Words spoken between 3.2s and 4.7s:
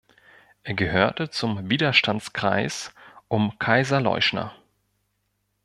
um Kaiser-Leuschner.